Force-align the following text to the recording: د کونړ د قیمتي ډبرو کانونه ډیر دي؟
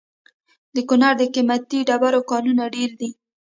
د 0.75 0.77
کونړ 0.89 1.13
د 1.19 1.23
قیمتي 1.33 1.79
ډبرو 1.89 2.21
کانونه 2.29 2.63
ډیر 2.75 2.89
دي؟ 2.99 3.09